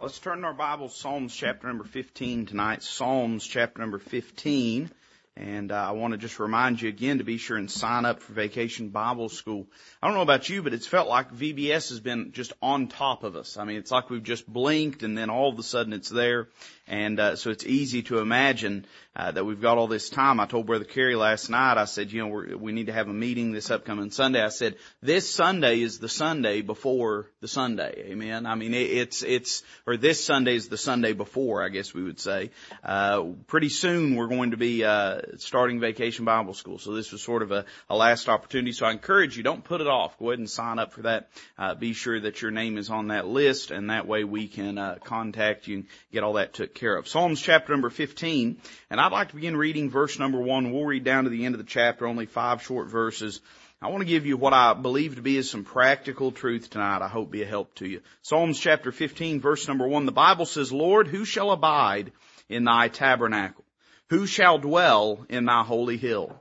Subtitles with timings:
[0.00, 2.84] Let's turn to our Bible, Psalms chapter number 15 tonight.
[2.84, 4.92] Psalms chapter number 15.
[5.38, 8.20] And uh, I want to just remind you again to be sure and sign up
[8.20, 9.68] for Vacation Bible School.
[10.02, 13.22] I don't know about you, but it's felt like VBS has been just on top
[13.22, 13.56] of us.
[13.56, 16.48] I mean, it's like we've just blinked and then all of a sudden it's there.
[16.88, 18.84] And uh, so it's easy to imagine
[19.14, 20.40] uh, that we've got all this time.
[20.40, 21.76] I told Brother Kerry last night.
[21.76, 24.42] I said, you know, we're, we need to have a meeting this upcoming Sunday.
[24.42, 28.06] I said, this Sunday is the Sunday before the Sunday.
[28.10, 28.46] Amen.
[28.46, 31.62] I mean, it, it's it's or this Sunday is the Sunday before.
[31.62, 32.50] I guess we would say.
[32.82, 36.78] Uh, pretty soon we're going to be uh, starting Vacation Bible School.
[36.78, 38.72] So this was sort of a, a last opportunity.
[38.72, 40.18] So I encourage you, don't put it off.
[40.18, 41.28] Go ahead and sign up for that.
[41.58, 44.78] Uh, be sure that your name is on that list, and that way we can
[44.78, 47.08] uh, contact you and get all that took care of.
[47.08, 48.60] Psalms chapter number 15,
[48.90, 50.72] and I'd like to begin reading verse number 1.
[50.72, 53.40] We'll read down to the end of the chapter, only five short verses.
[53.80, 57.00] I want to give you what I believe to be is some practical truth tonight.
[57.00, 58.00] I hope be a help to you.
[58.22, 60.04] Psalms chapter 15 verse number 1.
[60.04, 62.10] The Bible says, Lord, who shall abide
[62.48, 63.64] in thy tabernacle?
[64.10, 66.40] Who shall dwell in thy holy hill?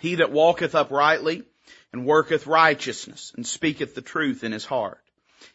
[0.00, 1.44] He that walketh uprightly
[1.92, 5.00] and worketh righteousness and speaketh the truth in his heart.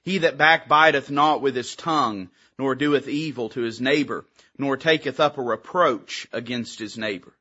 [0.04, 4.26] He that backbiteth not with his tongue, nor doeth evil to his neighbor,
[4.58, 7.34] nor taketh up a reproach against his neighbor.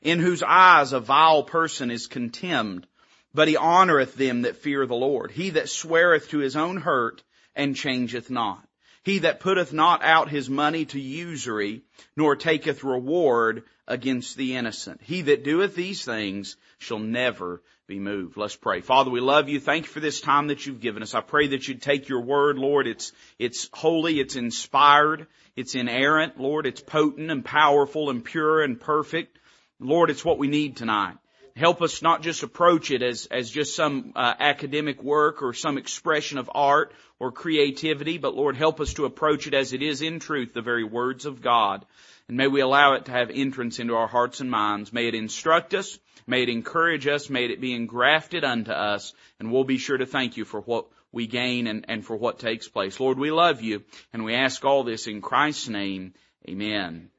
[0.00, 2.86] In whose eyes a vile person is contemned,
[3.34, 5.30] but he honoreth them that fear the Lord.
[5.30, 7.22] He that sweareth to his own hurt
[7.54, 8.67] and changeth not.
[9.02, 11.82] He that putteth not out his money to usury,
[12.16, 15.00] nor taketh reward against the innocent.
[15.02, 18.36] He that doeth these things shall never be moved.
[18.36, 18.82] Let's pray.
[18.82, 19.60] Father, we love you.
[19.60, 21.14] Thank you for this time that you've given us.
[21.14, 22.86] I pray that you'd take your word, Lord.
[22.86, 25.26] It's, it's holy, it's inspired,
[25.56, 26.66] it's inerrant, Lord.
[26.66, 29.38] It's potent and powerful and pure and perfect.
[29.80, 31.16] Lord, it's what we need tonight.
[31.58, 35.76] Help us not just approach it as, as just some uh, academic work or some
[35.76, 40.00] expression of art or creativity, but Lord, help us to approach it as it is
[40.00, 41.84] in truth, the very words of God.
[42.28, 44.92] And may we allow it to have entrance into our hearts and minds.
[44.92, 45.98] May it instruct us.
[46.28, 47.28] May it encourage us.
[47.28, 49.12] May it be engrafted unto us.
[49.40, 52.38] And we'll be sure to thank you for what we gain and, and for what
[52.38, 53.00] takes place.
[53.00, 53.82] Lord, we love you
[54.12, 56.14] and we ask all this in Christ's name.
[56.48, 57.10] Amen.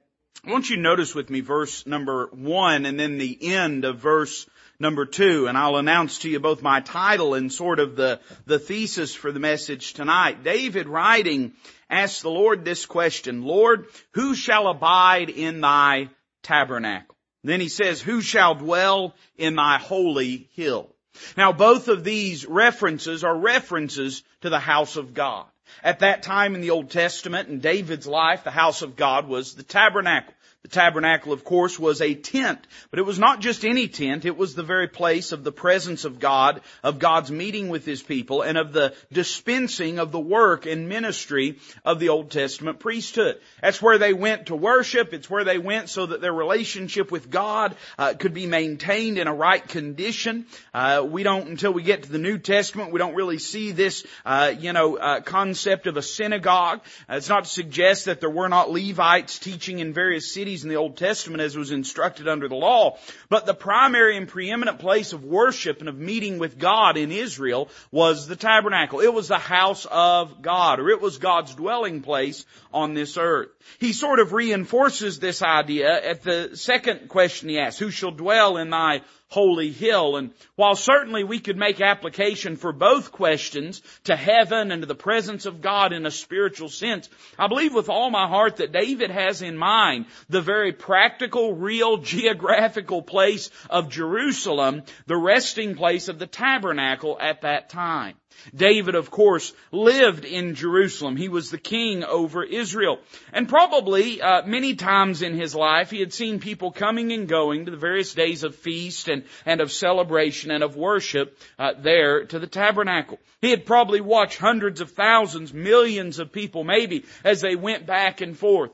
[0.45, 3.97] I want you to notice with me verse number one and then the end of
[3.97, 4.47] verse
[4.79, 8.57] number two, and I'll announce to you both my title and sort of the, the
[8.57, 10.41] thesis for the message tonight.
[10.43, 11.51] David writing
[11.89, 16.09] asks the Lord this question, Lord, who shall abide in thy
[16.41, 17.15] tabernacle?
[17.43, 20.95] Then he says, who shall dwell in thy holy hill?
[21.35, 25.47] Now both of these references are references to the house of God.
[25.83, 29.55] At that time in the Old Testament, in David's life, the house of God was
[29.55, 30.33] the tabernacle.
[30.63, 32.59] The tabernacle, of course, was a tent,
[32.91, 34.25] but it was not just any tent.
[34.25, 38.03] It was the very place of the presence of God, of God's meeting with His
[38.03, 43.39] people, and of the dispensing of the work and ministry of the Old Testament priesthood.
[43.61, 45.13] That's where they went to worship.
[45.13, 49.27] It's where they went so that their relationship with God uh, could be maintained in
[49.27, 50.45] a right condition.
[50.73, 54.05] Uh, we don't, until we get to the New Testament, we don't really see this,
[54.25, 56.81] uh, you know, uh, concept of a synagogue.
[57.09, 60.69] Uh, it's not to suggest that there were not Levites teaching in various cities in
[60.69, 62.97] the Old Testament as was instructed under the law.
[63.29, 67.69] But the primary and preeminent place of worship and of meeting with God in Israel
[67.91, 68.99] was the tabernacle.
[68.99, 73.49] It was the house of God, or it was God's dwelling place on this earth.
[73.79, 78.57] He sort of reinforces this idea at the second question he asks, who shall dwell
[78.57, 80.17] in thy holy hill.
[80.17, 84.95] And while certainly we could make application for both questions to heaven and to the
[84.95, 89.11] presence of God in a spiritual sense, I believe with all my heart that David
[89.11, 96.19] has in mind the very practical, real, geographical place of Jerusalem, the resting place of
[96.19, 98.15] the tabernacle at that time.
[98.55, 101.17] David, of course, lived in Jerusalem.
[101.17, 102.99] He was the king over Israel.
[103.33, 107.65] And probably uh, many times in his life he had seen people coming and going
[107.65, 112.25] to the various days of feast and, and of celebration and of worship uh, there
[112.25, 113.19] to the tabernacle.
[113.41, 118.21] He had probably watched hundreds of thousands, millions of people maybe as they went back
[118.21, 118.71] and forth.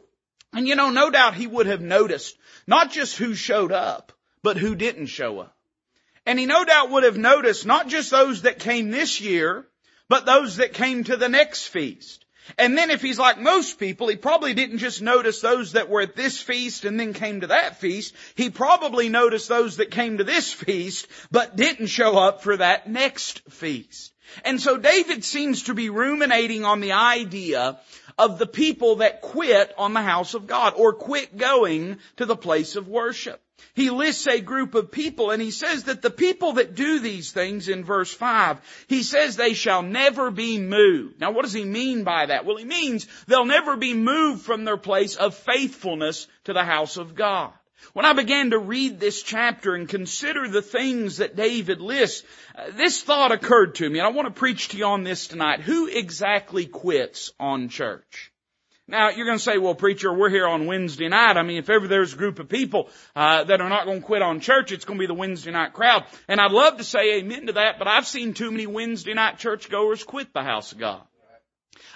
[0.54, 4.58] And you know, no doubt he would have noticed not just who showed up, but
[4.58, 5.55] who didn't show up.
[6.26, 9.68] And he no doubt would have noticed not just those that came this year,
[10.10, 12.26] but those that came to the next feast.
[12.58, 16.02] And then if he's like most people, he probably didn't just notice those that were
[16.02, 18.14] at this feast and then came to that feast.
[18.36, 22.88] He probably noticed those that came to this feast, but didn't show up for that
[22.88, 24.14] next feast.
[24.44, 27.80] And so David seems to be ruminating on the idea
[28.18, 32.36] of the people that quit on the house of God or quit going to the
[32.36, 33.42] place of worship.
[33.76, 37.32] He lists a group of people and he says that the people that do these
[37.32, 41.20] things in verse 5, he says they shall never be moved.
[41.20, 42.46] Now what does he mean by that?
[42.46, 46.98] Well he means they'll never be moved from their place of faithfulness to the house
[46.98, 47.52] of God.
[47.94, 52.26] When I began to read this chapter and consider the things that David lists,
[52.56, 55.28] uh, this thought occurred to me and I want to preach to you on this
[55.28, 55.60] tonight.
[55.62, 58.32] Who exactly quits on church?
[58.88, 61.38] Now you're going to say, well, preacher, we're here on Wednesday night.
[61.38, 64.06] I mean, if ever there's a group of people uh, that are not going to
[64.06, 66.06] quit on church, it's going to be the Wednesday night crowd.
[66.28, 69.40] And I'd love to say amen to that, but I've seen too many Wednesday night
[69.40, 71.02] churchgoers quit the house of God.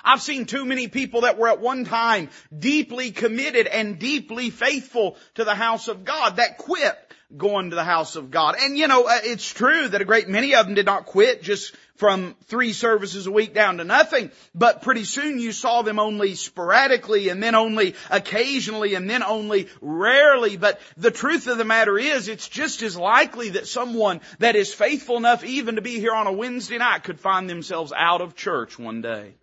[0.03, 5.17] I've seen too many people that were at one time deeply committed and deeply faithful
[5.35, 6.97] to the house of God that quit
[7.35, 8.55] going to the house of God.
[8.59, 11.43] And you know, uh, it's true that a great many of them did not quit
[11.43, 15.99] just from three services a week down to nothing, but pretty soon you saw them
[15.99, 20.57] only sporadically and then only occasionally and then only rarely.
[20.57, 24.73] But the truth of the matter is it's just as likely that someone that is
[24.73, 28.35] faithful enough even to be here on a Wednesday night could find themselves out of
[28.35, 29.33] church one day.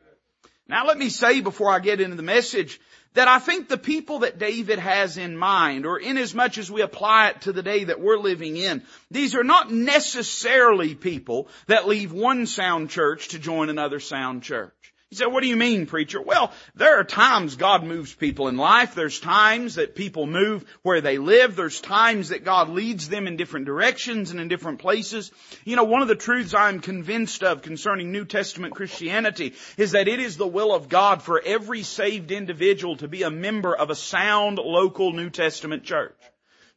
[0.68, 2.80] Now let me say before I get into the message
[3.14, 6.70] that I think the people that David has in mind, or in as much as
[6.70, 11.48] we apply it to the day that we're living in, these are not necessarily people
[11.66, 14.75] that leave one sound church to join another sound church.
[15.12, 16.20] You say, what do you mean, preacher?
[16.20, 18.96] Well, there are times God moves people in life.
[18.96, 21.54] There's times that people move where they live.
[21.54, 25.30] There's times that God leads them in different directions and in different places.
[25.64, 30.08] You know, one of the truths I'm convinced of concerning New Testament Christianity is that
[30.08, 33.90] it is the will of God for every saved individual to be a member of
[33.90, 36.16] a sound local New Testament church.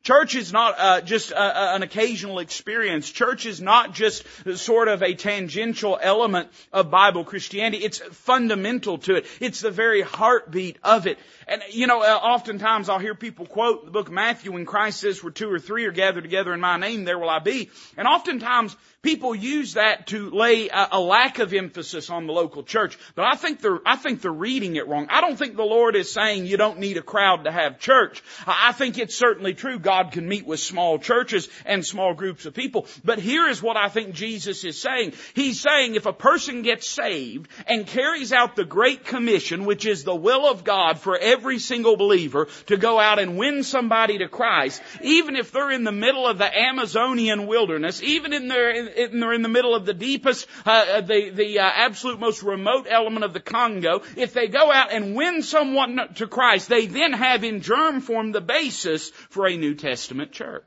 [0.04, 3.12] Church is not uh, just uh, uh, an occasional experience.
[3.12, 4.24] Church is not just
[4.58, 7.84] sort of a tangential element of Bible Christianity.
[7.84, 9.26] It's fundamental to it.
[9.42, 11.20] It's the very heartbeat of it.
[11.48, 15.02] And you know, uh, oftentimes I'll hear people quote the book of Matthew when Christ
[15.02, 17.70] says, "Where two or three are gathered together in my name, there will I be."
[17.98, 22.64] And oftentimes People use that to lay a, a, lack of emphasis on the local
[22.64, 25.08] church, but I think they're, I think they're reading it wrong.
[25.10, 28.22] I don't think the Lord is saying you don't need a crowd to have church.
[28.46, 32.54] I think it's certainly true God can meet with small churches and small groups of
[32.54, 35.14] people, but here is what I think Jesus is saying.
[35.34, 40.04] He's saying if a person gets saved and carries out the Great Commission, which is
[40.04, 44.28] the will of God for every single believer to go out and win somebody to
[44.28, 49.20] Christ, even if they're in the middle of the Amazonian wilderness, even in their, and
[49.20, 52.86] they're in the middle of the deepest, uh, uh, the, the uh, absolute most remote
[52.88, 57.12] element of the Congo, if they go out and win someone to Christ, they then
[57.12, 60.64] have in germ form the basis for a New Testament church.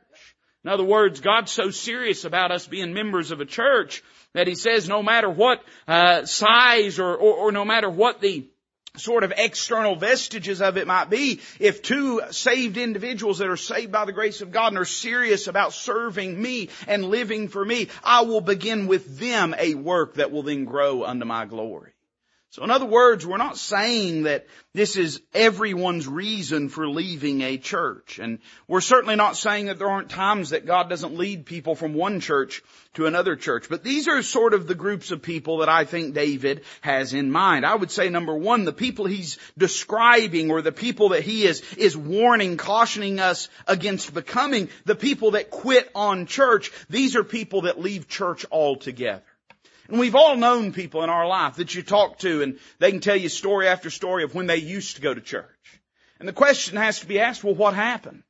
[0.65, 4.55] In other words, God's so serious about us being members of a church that He
[4.55, 8.49] says no matter what uh, size or, or, or no matter what the
[8.97, 13.91] sort of external vestiges of it might be, if two saved individuals that are saved
[13.91, 17.89] by the grace of God and are serious about serving me and living for me,
[18.05, 21.93] I will begin with them a work that will then grow unto my glory.
[22.53, 27.57] So in other words, we're not saying that this is everyone's reason for leaving a
[27.57, 28.19] church.
[28.19, 31.95] And we're certainly not saying that there aren't times that God doesn't lead people from
[31.95, 32.63] one church
[32.93, 33.71] to another church.
[33.71, 37.31] But these are sort of the groups of people that I think David has in
[37.31, 37.65] mind.
[37.65, 41.63] I would say number one, the people he's describing or the people that he is,
[41.79, 47.63] is warning, cautioning us against becoming, the people that quit on church, these are people
[47.63, 49.23] that leave church altogether.
[49.93, 53.01] And we've all known people in our life that you talk to and they can
[53.01, 55.45] tell you story after story of when they used to go to church.
[56.19, 58.23] And the question has to be asked, well, what happened?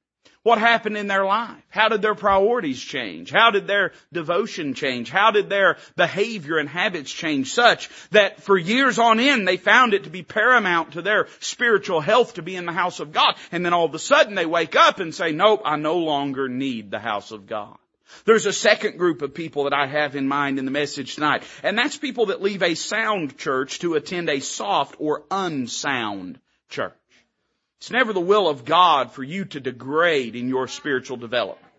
[0.43, 1.63] What happened in their life?
[1.69, 3.31] How did their priorities change?
[3.31, 5.09] How did their devotion change?
[5.09, 9.95] How did their behavior and habits change such that for years on end they found
[9.95, 13.37] it to be paramount to their spiritual health to be in the house of God.
[13.53, 16.49] And then all of a sudden they wake up and say, nope, I no longer
[16.49, 17.79] need the house of God.
[18.25, 21.43] There's a second group of people that I have in mind in the message tonight,
[21.63, 26.39] and that's people that leave a sound church to attend a soft or unsound
[26.69, 26.93] church.
[27.79, 31.72] It's never the will of God for you to degrade in your spiritual development.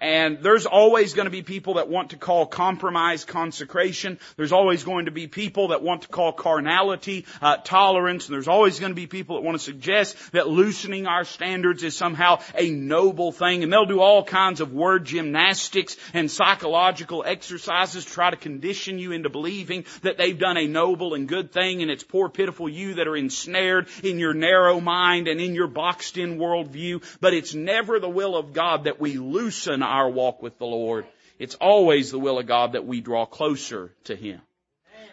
[0.00, 4.20] And there's always going to be people that want to call compromise consecration.
[4.36, 8.26] There's always going to be people that want to call carnality uh, tolerance.
[8.26, 11.82] And there's always going to be people that want to suggest that loosening our standards
[11.82, 13.64] is somehow a noble thing.
[13.64, 19.00] And they'll do all kinds of word gymnastics and psychological exercises to try to condition
[19.00, 21.82] you into believing that they've done a noble and good thing.
[21.82, 25.66] And it's poor pitiful you that are ensnared in your narrow mind and in your
[25.66, 27.02] boxed in worldview.
[27.20, 31.06] But it's never the will of God that we loosen our walk with the Lord.
[31.38, 34.40] It's always the will of God that we draw closer to Him.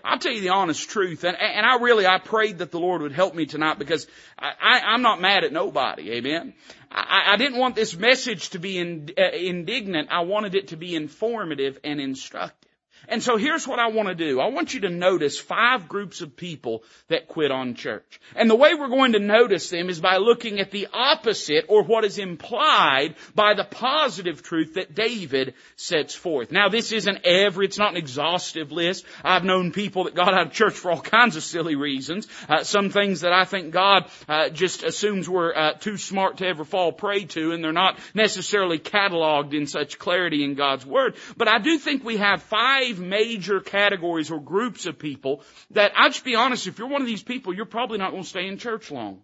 [0.03, 3.01] I'll tell you the honest truth, and, and I really, I prayed that the Lord
[3.01, 4.05] would help me tonight because
[4.37, 6.53] I, I, I'm not mad at nobody, amen?
[6.91, 10.77] I, I didn't want this message to be in, uh, indignant, I wanted it to
[10.77, 12.64] be informative and instructive.
[13.07, 14.39] And so here's what I want to do.
[14.39, 18.19] I want you to notice five groups of people that quit on church.
[18.35, 21.83] And the way we're going to notice them is by looking at the opposite or
[21.83, 26.51] what is implied by the positive truth that David sets forth.
[26.51, 29.05] Now this isn't every, it's not an exhaustive list.
[29.23, 32.27] I've known people that got out of church for all kinds of silly reasons.
[32.49, 36.47] Uh, some things that I think God uh, just assumes we're uh, too smart to
[36.47, 41.15] ever fall prey to and they're not necessarily cataloged in such clarity in God's Word.
[41.37, 46.09] But I do think we have five major categories or groups of people that I'll
[46.09, 48.47] just be honest, if you're one of these people, you're probably not going to stay
[48.47, 49.21] in church long.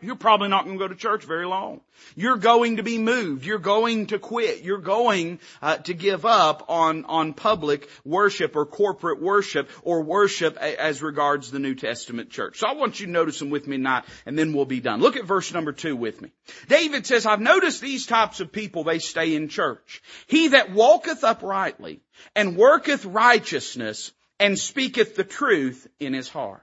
[0.00, 1.80] You're probably not going to go to church very long.
[2.14, 3.44] You're going to be moved.
[3.44, 4.62] You're going to quit.
[4.62, 10.56] You're going uh, to give up on on public worship or corporate worship or worship
[10.58, 12.58] as regards the New Testament church.
[12.58, 15.00] So I want you to notice them with me tonight, and then we'll be done.
[15.00, 16.30] Look at verse number two with me.
[16.68, 18.84] David says, "I've noticed these types of people.
[18.84, 20.02] They stay in church.
[20.26, 22.00] He that walketh uprightly
[22.34, 26.62] and worketh righteousness and speaketh the truth in his heart."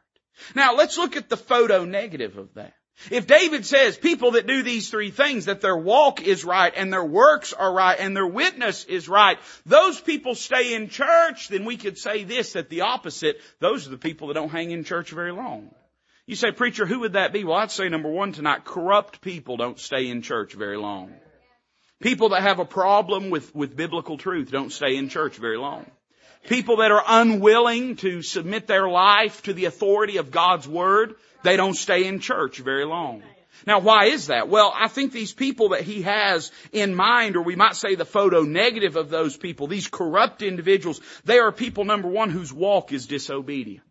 [0.56, 2.74] Now let's look at the photo negative of that.
[3.12, 6.94] If David says people that do these three things, that their walk is right and
[6.94, 11.66] their works are right and their witness is right, those people stay in church, then
[11.66, 14.84] we could say this, that the opposite, those are the people that don't hang in
[14.84, 15.74] church very long.
[16.26, 17.44] You say, preacher, who would that be?
[17.44, 21.14] Well, I'd say number one tonight, corrupt people don't stay in church very long.
[22.00, 25.86] People that have a problem with, with biblical truth don't stay in church very long.
[26.48, 31.58] People that are unwilling to submit their life to the authority of God's Word, they
[31.58, 33.24] don't stay in church very long.
[33.66, 34.50] Now why is that?
[34.50, 38.06] Well, I think these people that he has in mind, or we might say the
[38.06, 42.92] photo negative of those people, these corrupt individuals, they are people number one whose walk
[42.92, 43.86] is disobedient.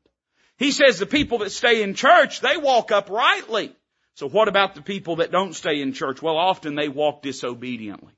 [0.58, 3.74] He says the people that stay in church, they walk uprightly.
[4.14, 6.20] So what about the people that don't stay in church?
[6.20, 8.12] Well, often they walk disobediently.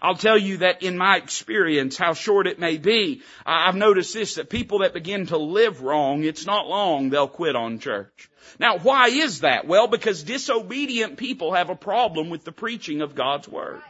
[0.00, 4.34] I'll tell you that in my experience, how short it may be, I've noticed this,
[4.34, 8.30] that people that begin to live wrong, it's not long they'll quit on church.
[8.58, 9.66] Now why is that?
[9.66, 13.82] Well, because disobedient people have a problem with the preaching of God's Word.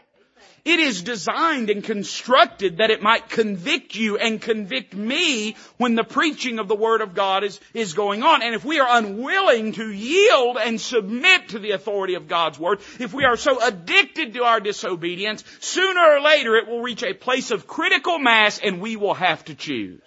[0.67, 6.03] It is designed and constructed that it might convict you and convict me when the
[6.03, 8.43] preaching of the Word of God is, is going on.
[8.43, 12.81] And if we are unwilling to yield and submit to the authority of God's Word,
[12.99, 17.15] if we are so addicted to our disobedience, sooner or later it will reach a
[17.15, 20.03] place of critical mass and we will have to choose.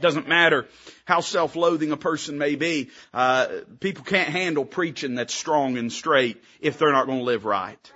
[0.00, 0.68] Doesn't matter
[1.04, 2.88] how self-loathing a person may be.
[3.12, 3.46] Uh,
[3.78, 7.92] people can't handle preaching that's strong and straight if they're not going to live right.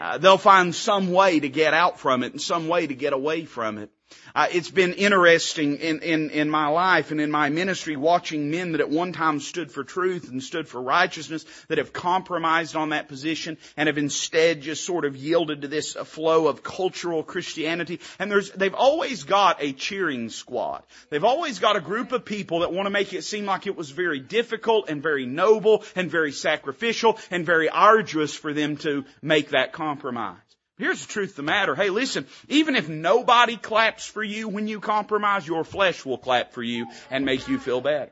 [0.00, 3.12] Uh, they'll find some way to get out from it and some way to get
[3.12, 3.90] away from it.
[4.34, 8.72] Uh, it's been interesting in, in, in my life and in my ministry watching men
[8.72, 12.90] that at one time stood for truth and stood for righteousness that have compromised on
[12.90, 18.00] that position and have instead just sort of yielded to this flow of cultural Christianity.
[18.18, 20.82] And there's, they've always got a cheering squad.
[21.10, 23.76] They've always got a group of people that want to make it seem like it
[23.76, 29.04] was very difficult and very noble and very sacrificial and very arduous for them to
[29.22, 30.38] make that compromise.
[30.80, 31.74] Here's the truth of the matter.
[31.74, 36.54] Hey, listen, even if nobody claps for you when you compromise, your flesh will clap
[36.54, 38.10] for you and make you feel better.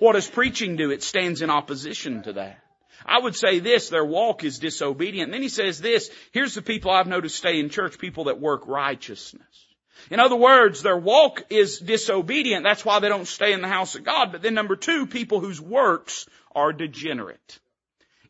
[0.00, 0.90] What does preaching do?
[0.90, 2.58] It stands in opposition to that.
[3.06, 5.28] I would say this, their walk is disobedient.
[5.28, 8.38] And then he says this, here's the people I've noticed stay in church, people that
[8.38, 9.66] work righteousness.
[10.10, 12.64] In other words, their walk is disobedient.
[12.64, 14.30] That's why they don't stay in the house of God.
[14.30, 17.60] But then number two, people whose works are degenerate.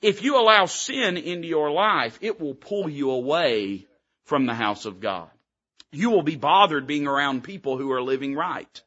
[0.04, 3.87] If you allow sin into your life, it will pull you away
[4.25, 5.30] from the house of God.
[5.92, 8.82] You will be bothered being around people who are living right.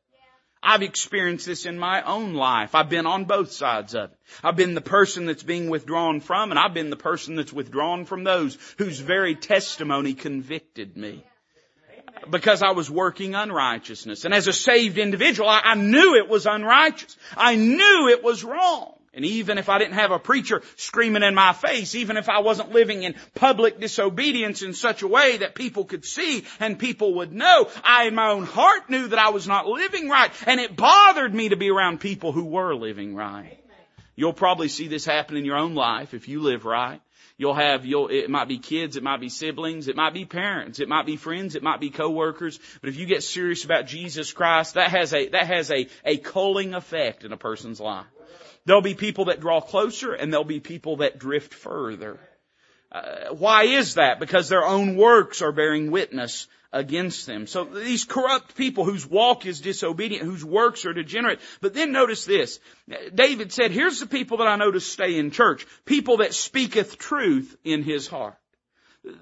[0.61, 2.75] I've experienced this in my own life.
[2.75, 4.17] I've been on both sides of it.
[4.43, 8.05] I've been the person that's being withdrawn from and I've been the person that's withdrawn
[8.05, 11.23] from those whose very testimony convicted me.
[12.29, 14.23] Because I was working unrighteousness.
[14.23, 17.17] And as a saved individual, I, I knew it was unrighteous.
[17.35, 18.96] I knew it was wrong.
[19.17, 22.41] And even if I didn't have a preacher screaming in my face, even if I
[22.41, 27.15] wasn't living in public disobedience in such a way that people could see and people
[27.15, 30.31] would know, I in my own heart knew that I was not living right.
[30.45, 33.57] And it bothered me to be around people who were living right.
[34.15, 37.01] You'll probably see this happen in your own life if you live right.
[37.39, 40.79] You'll have, you'll, it might be kids, it might be siblings, it might be parents,
[40.79, 42.59] it might be friends, it might be coworkers.
[42.81, 46.17] But if you get serious about Jesus Christ, that has a, that has a, a
[46.17, 48.05] culling effect in a person's life.
[48.67, 52.19] There'll be people that draw closer and there'll be people that drift further.
[52.91, 54.19] Uh, why is that?
[54.19, 57.47] Because their own works are bearing witness against them.
[57.47, 61.39] So these corrupt people whose walk is disobedient, whose works are degenerate.
[61.61, 62.59] But then notice this.
[63.15, 65.65] David said, here's the people that I know to stay in church.
[65.85, 68.35] People that speaketh truth in his heart.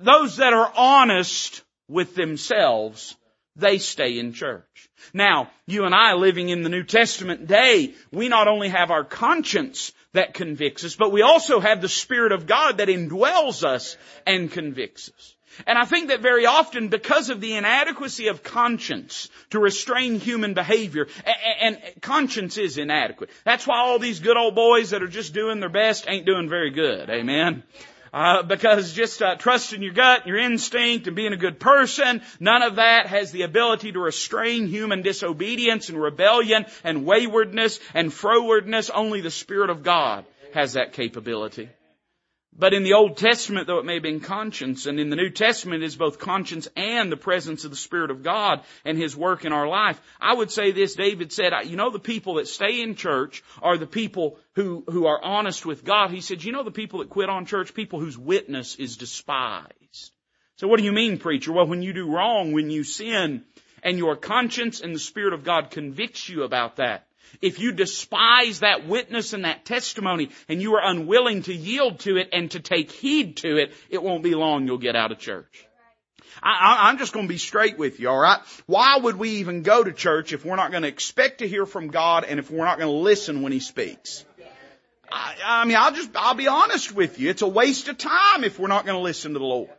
[0.02, 3.16] Those that are honest with themselves,
[3.56, 4.90] they stay in church.
[5.14, 9.04] Now, you and I living in the New Testament day, we not only have our
[9.04, 13.98] conscience that convicts us, but we also have the Spirit of God that indwells us
[14.26, 15.36] and convicts us.
[15.68, 20.54] And I think that very often because of the inadequacy of conscience to restrain human
[20.54, 21.08] behavior,
[21.62, 23.30] and, conscience is inadequate.
[23.46, 26.50] That's why all these good old boys that are just doing their best ain't doing
[26.50, 27.10] very good.
[27.10, 27.64] Amen.
[28.14, 32.62] Uh, because just uh, trusting your gut, your instinct, and being a good person, none
[32.64, 38.90] of that has the ability to restrain human disobedience and rebellion and waywardness and frowardness.
[38.94, 41.70] Only the Spirit of God has that capability.
[42.58, 45.30] But in the Old Testament, though it may have been conscience, and in the New
[45.30, 49.16] Testament it is both conscience and the presence of the Spirit of God and His
[49.16, 50.00] work in our life.
[50.22, 53.78] I would say this, David said, you know the people that stay in church are
[53.78, 56.12] the people who, who are honest with God.
[56.12, 57.74] He said, you know the people that quit on church?
[57.74, 60.12] People whose witness is despised.
[60.56, 61.52] So what do you mean, preacher?
[61.52, 63.44] Well, when you do wrong, when you sin,
[63.84, 67.06] and your conscience and the Spirit of God convicts you about that,
[67.42, 72.18] if you despise that witness and that testimony and you are unwilling to yield to
[72.18, 75.20] it and to take heed to it, it won't be long you'll get out of
[75.20, 75.66] church.
[76.44, 78.40] I, am just going to be straight with you, alright?
[78.66, 81.66] Why would we even go to church if we're not going to expect to hear
[81.66, 84.26] from God and if we're not going to listen when He speaks?
[85.12, 87.30] I, I mean, I'll just, I'll be honest with you.
[87.30, 89.70] It's a waste of time if we're not going to listen to the Lord.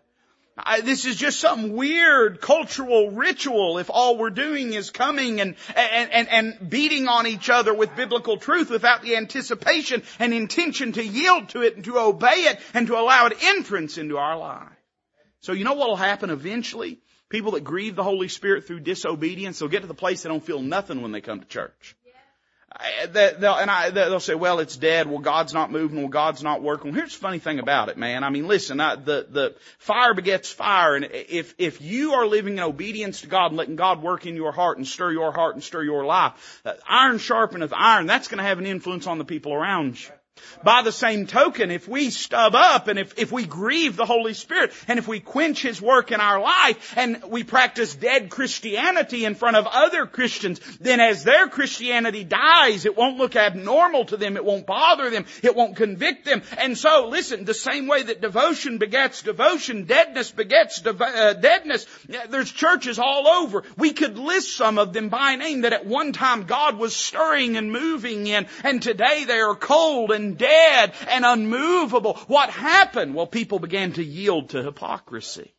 [0.58, 5.54] I, this is just some weird cultural ritual if all we're doing is coming and,
[5.74, 10.92] and, and, and beating on each other with biblical truth without the anticipation and intention
[10.92, 14.38] to yield to it and to obey it and to allow it entrance into our
[14.38, 14.68] life.
[15.40, 17.00] So you know what will happen eventually?
[17.28, 20.44] People that grieve the Holy Spirit through disobedience, they'll get to the place they don't
[20.44, 21.96] feel nothing when they come to church
[23.08, 25.08] they'll, and I, they'll say, well, it's dead.
[25.08, 25.98] Well, God's not moving.
[25.98, 26.90] Well, God's not working.
[26.90, 28.24] Well, here's the funny thing about it, man.
[28.24, 30.94] I mean, listen, I, the, the fire begets fire.
[30.96, 34.36] And if, if you are living in obedience to God and letting God work in
[34.36, 38.06] your heart and stir your heart and stir your life, uh, iron sharpeneth iron.
[38.06, 40.10] That's going to have an influence on the people around you.
[40.62, 44.34] By the same token, if we stub up and if, if we grieve the Holy
[44.34, 49.24] Spirit and if we quench His work in our life and we practice dead Christianity
[49.24, 54.16] in front of other Christians, then as their Christianity dies, it won't look abnormal to
[54.16, 56.42] them, it won't bother them, it won't convict them.
[56.58, 61.86] And so, listen, the same way that devotion begets devotion, deadness begets uh, deadness,
[62.28, 63.62] there's churches all over.
[63.76, 67.56] We could list some of them by name that at one time God was stirring
[67.56, 72.14] and moving in, and today they are cold and dead and unmovable.
[72.26, 73.14] What happened?
[73.14, 75.54] Well, people began to yield to hypocrisy.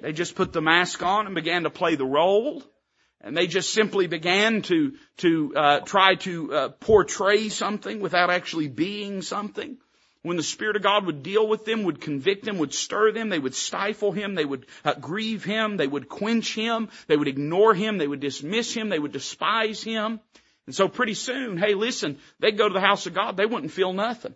[0.00, 2.62] They just put the mask on and began to play the role.
[3.20, 8.68] And they just simply began to, to uh, try to uh, portray something without actually
[8.68, 9.76] being something.
[10.22, 13.28] When the Spirit of God would deal with them, would convict them, would stir them,
[13.28, 17.28] they would stifle Him, they would uh, grieve Him, they would quench Him, they would
[17.28, 20.20] ignore Him, they would dismiss Him, they would despise Him.
[20.68, 23.72] And so pretty soon, hey listen, they'd go to the house of God, they wouldn't
[23.72, 24.34] feel nothing.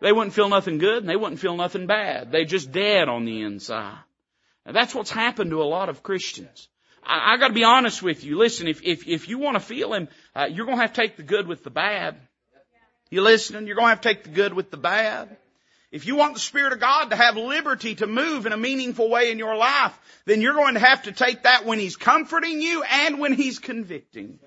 [0.00, 2.32] They wouldn't feel nothing good and they wouldn't feel nothing bad.
[2.32, 3.98] They just dead on the inside.
[4.64, 6.68] And that's what's happened to a lot of Christians.
[7.04, 8.38] I, I gotta be honest with you.
[8.38, 11.18] Listen, if, if, if you want to feel Him, uh, you're gonna have to take
[11.18, 12.16] the good with the bad.
[13.10, 13.66] You listening?
[13.66, 15.36] You're gonna have to take the good with the bad.
[15.92, 19.10] If you want the Spirit of God to have liberty to move in a meaningful
[19.10, 22.62] way in your life, then you're going to have to take that when He's comforting
[22.62, 24.38] you and when He's convicting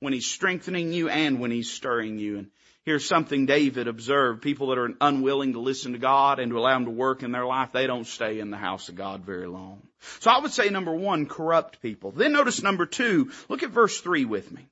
[0.00, 2.38] when he's strengthening you and when he's stirring you.
[2.38, 2.50] And
[2.84, 4.42] here's something David observed.
[4.42, 7.32] People that are unwilling to listen to God and to allow him to work in
[7.32, 9.82] their life, they don't stay in the house of God very long.
[10.20, 12.12] So I would say number one, corrupt people.
[12.12, 14.66] Then notice number two, look at verse three with me.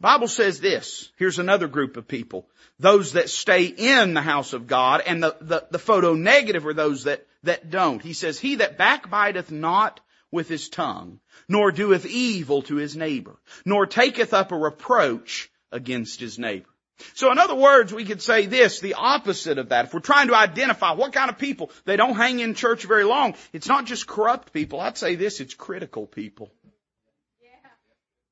[0.00, 1.10] Bible says this.
[1.16, 2.48] Here's another group of people.
[2.78, 6.74] Those that stay in the house of God and the, the, the photo negative are
[6.74, 8.00] those that, that don't.
[8.00, 13.36] He says, he that backbiteth not with his tongue, nor doeth evil to his neighbor,
[13.64, 16.68] nor taketh up a reproach against his neighbor.
[17.14, 19.86] So in other words, we could say this, the opposite of that.
[19.86, 23.04] If we're trying to identify what kind of people, they don't hang in church very
[23.04, 23.34] long.
[23.52, 24.80] It's not just corrupt people.
[24.80, 26.52] I'd say this, it's critical people.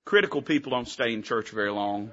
[0.04, 2.12] Critical people don't stay in church very long.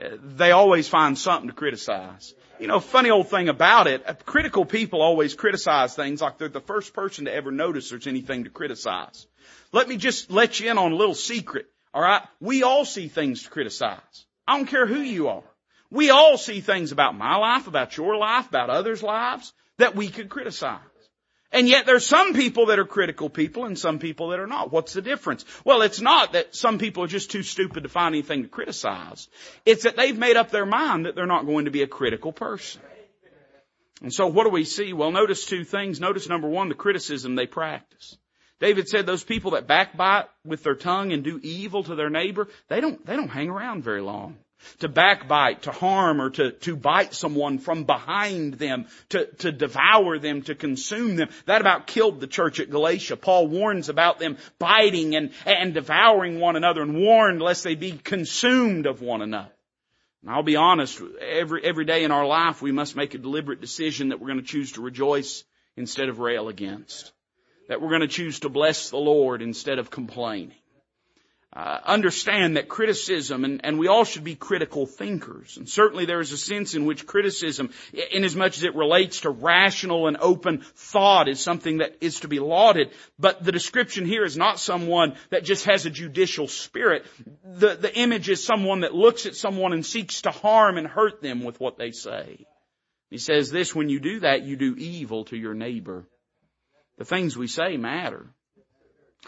[0.00, 2.34] Uh, they always find something to criticize.
[2.62, 6.48] You know, funny old thing about it, uh, critical people always criticize things like they're
[6.48, 9.26] the first person to ever notice there's anything to criticize.
[9.72, 11.66] Let me just let you in on a little secret.
[11.92, 12.22] Alright?
[12.40, 14.26] We all see things to criticize.
[14.46, 15.42] I don't care who you are.
[15.90, 20.08] We all see things about my life, about your life, about others' lives that we
[20.08, 20.78] could criticize.
[21.52, 24.72] And yet there's some people that are critical people and some people that are not.
[24.72, 25.44] What's the difference?
[25.64, 29.28] Well, it's not that some people are just too stupid to find anything to criticize.
[29.66, 32.32] It's that they've made up their mind that they're not going to be a critical
[32.32, 32.80] person.
[34.00, 34.94] And so what do we see?
[34.94, 36.00] Well, notice two things.
[36.00, 38.16] Notice number one, the criticism they practice.
[38.58, 42.48] David said those people that backbite with their tongue and do evil to their neighbor,
[42.68, 44.38] they don't, they don't hang around very long
[44.78, 50.18] to backbite, to harm, or to, to bite someone from behind them, to, to devour
[50.18, 51.28] them, to consume them.
[51.46, 53.16] That about killed the church at Galatia.
[53.16, 57.92] Paul warns about them biting and, and devouring one another and warned lest they be
[57.92, 59.52] consumed of one another.
[60.22, 63.60] And I'll be honest, every, every day in our life we must make a deliberate
[63.60, 65.44] decision that we're going to choose to rejoice
[65.76, 67.12] instead of rail against.
[67.68, 70.54] That we're going to choose to bless the Lord instead of complaining
[71.54, 75.58] uh, understand that criticism, and, and we all should be critical thinkers.
[75.58, 79.20] And certainly there is a sense in which criticism, in as much as it relates
[79.20, 82.90] to rational and open thought, is something that is to be lauded.
[83.18, 87.04] But the description here is not someone that just has a judicial spirit.
[87.44, 91.20] The, the image is someone that looks at someone and seeks to harm and hurt
[91.20, 92.46] them with what they say.
[93.10, 96.08] He says this, when you do that, you do evil to your neighbor.
[96.96, 98.32] The things we say matter.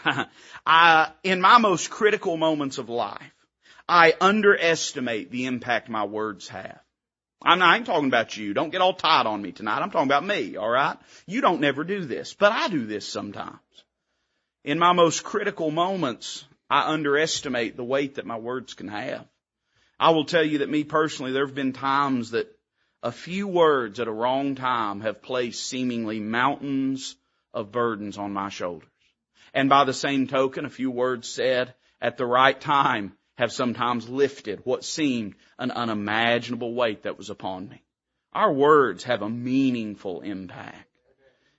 [0.65, 3.21] I, in my most critical moments of life,
[3.87, 6.79] I underestimate the impact my words have.
[7.41, 8.53] I'm not, I ain't talking about you.
[8.53, 9.81] Don't get all tight on me tonight.
[9.81, 10.97] I'm talking about me, alright?
[11.27, 13.59] You don't never do this, but I do this sometimes.
[14.63, 19.27] In my most critical moments, I underestimate the weight that my words can have.
[19.99, 22.51] I will tell you that me personally, there have been times that
[23.03, 27.15] a few words at a wrong time have placed seemingly mountains
[27.53, 28.89] of burdens on my shoulders.
[29.55, 34.09] And by the same token, a few words said at the right time have sometimes
[34.09, 37.81] lifted what seemed an unimaginable weight that was upon me.
[38.33, 40.89] Our words have a meaningful impact.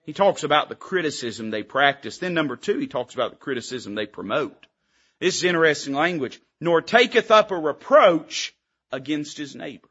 [0.04, 2.18] He talks about the criticism they practice.
[2.18, 4.66] Then number two, he talks about the criticism they promote.
[5.18, 6.38] This is interesting language.
[6.60, 8.54] Nor taketh up a reproach
[8.92, 9.88] against his neighbor.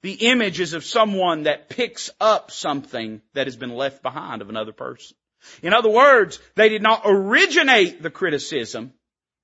[0.00, 4.48] The image is of someone that picks up something that has been left behind of
[4.48, 5.16] another person.
[5.62, 8.92] In other words, they did not originate the criticism,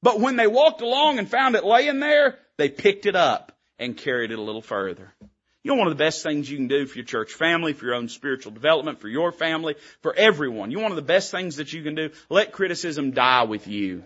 [0.03, 3.97] but when they walked along and found it laying there, they picked it up and
[3.97, 5.13] carried it a little further.
[5.65, 7.85] You know one of the best things you can do for your church family, for
[7.85, 10.71] your own spiritual development, for your family, for everyone.
[10.71, 12.11] You know one of the best things that you can do?
[12.31, 14.05] Let criticism die with you.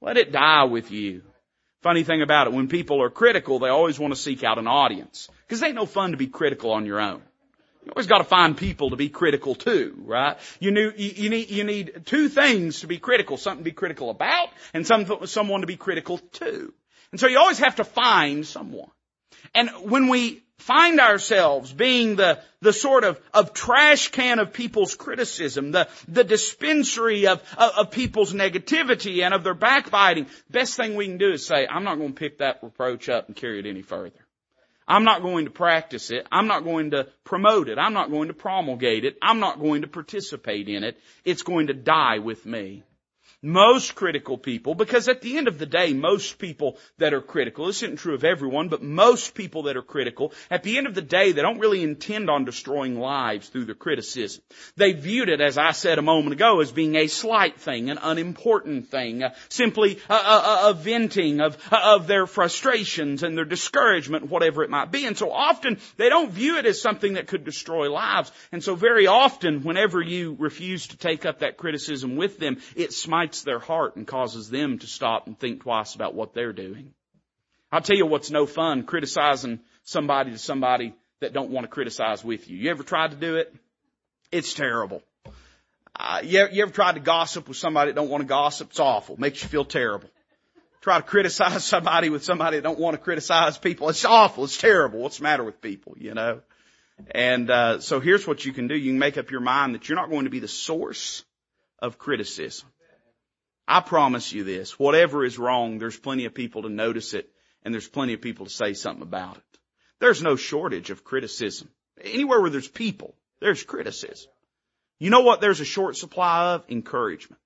[0.00, 1.22] Let it die with you.
[1.80, 4.66] Funny thing about it, when people are critical, they always want to seek out an
[4.66, 5.28] audience.
[5.46, 7.22] Because it ain't no fun to be critical on your own.
[7.84, 10.38] You always got to find people to be critical too, right?
[10.58, 14.10] You, need you need you need two things to be critical: something to be critical
[14.10, 16.72] about, and some, someone to be critical to.
[17.10, 18.90] And so you always have to find someone.
[19.54, 24.94] And when we find ourselves being the, the sort of, of trash can of people's
[24.94, 30.94] criticism, the, the dispensary of, of, of, people's negativity and of their backbiting, best thing
[30.94, 33.58] we can do is say, I'm not going to pick that reproach up and carry
[33.58, 34.23] it any further.
[34.86, 36.26] I'm not going to practice it.
[36.30, 37.78] I'm not going to promote it.
[37.78, 39.16] I'm not going to promulgate it.
[39.22, 40.98] I'm not going to participate in it.
[41.24, 42.82] It's going to die with me
[43.44, 47.66] most critical people, because at the end of the day, most people that are critical,
[47.66, 50.94] this isn't true of everyone, but most people that are critical, at the end of
[50.94, 54.42] the day, they don't really intend on destroying lives through their criticism.
[54.76, 57.98] They viewed it, as I said a moment ago, as being a slight thing, an
[58.02, 64.30] unimportant thing, uh, simply a, a, a, venting of, of their frustrations and their discouragement,
[64.30, 65.04] whatever it might be.
[65.04, 68.32] And so often, they don't view it as something that could destroy lives.
[68.52, 72.94] And so very often, whenever you refuse to take up that criticism with them, it
[72.94, 76.94] smites their heart and causes them to stop and think twice about what they're doing.
[77.72, 82.24] I'll tell you what's no fun, criticizing somebody to somebody that don't want to criticize
[82.24, 82.56] with you.
[82.56, 83.54] You ever tried to do it?
[84.30, 85.02] It's terrible.
[85.96, 88.70] Uh, you, ever, you ever tried to gossip with somebody that don't want to gossip?
[88.70, 89.16] It's awful.
[89.18, 90.08] Makes you feel terrible.
[90.80, 93.88] Try to criticize somebody with somebody that don't want to criticize people.
[93.88, 94.44] It's awful.
[94.44, 95.00] It's terrible.
[95.00, 96.40] What's the matter with people, you know?
[97.10, 98.76] And, uh, so here's what you can do.
[98.76, 101.24] You can make up your mind that you're not going to be the source
[101.80, 102.68] of criticism.
[103.66, 107.30] I promise you this, whatever is wrong, there's plenty of people to notice it
[107.62, 109.58] and there's plenty of people to say something about it.
[110.00, 111.70] There's no shortage of criticism.
[112.02, 114.30] Anywhere where there's people, there's criticism.
[114.98, 116.64] You know what there's a short supply of?
[116.68, 117.40] Encouragement.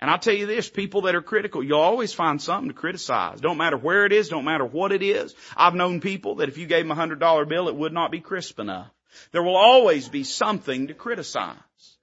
[0.00, 3.40] And I'll tell you this, people that are critical, you'll always find something to criticize.
[3.40, 5.34] Don't matter where it is, don't matter what it is.
[5.56, 8.12] I've known people that if you gave them a hundred dollar bill, it would not
[8.12, 8.90] be crisp enough.
[9.32, 11.56] There will always be something to criticize.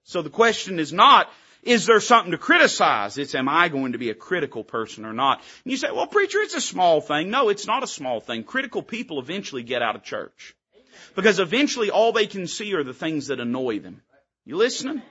[0.04, 1.30] So the question is not,
[1.66, 3.18] Is there something to criticize?
[3.18, 5.40] It's am I going to be a critical person or not?
[5.64, 7.32] And you say, well preacher, it's a small thing.
[7.32, 8.44] No, it's not a small thing.
[8.44, 10.56] Critical people eventually get out of church.
[11.16, 14.02] Because eventually all they can see are the things that annoy them.
[14.46, 15.02] You listening?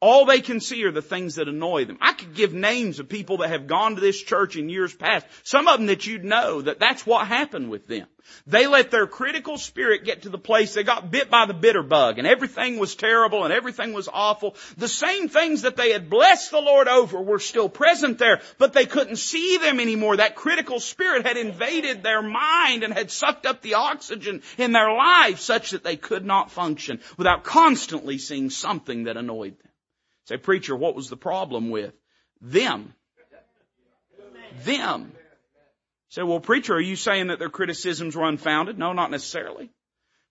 [0.00, 1.98] All they can see are the things that annoy them.
[2.00, 5.26] I could give names of people that have gone to this church in years past.
[5.42, 8.06] Some of them that you'd know that that's what happened with them.
[8.46, 11.82] They let their critical spirit get to the place they got bit by the bitter
[11.82, 14.56] bug and everything was terrible and everything was awful.
[14.78, 18.72] The same things that they had blessed the Lord over were still present there, but
[18.72, 20.16] they couldn't see them anymore.
[20.16, 24.94] That critical spirit had invaded their mind and had sucked up the oxygen in their
[24.94, 29.69] life such that they could not function without constantly seeing something that annoyed them.
[30.30, 31.92] Say, preacher, what was the problem with
[32.40, 32.94] them?
[34.64, 35.10] Them.
[36.10, 38.78] Say, well, preacher, are you saying that their criticisms were unfounded?
[38.78, 39.70] No, not necessarily.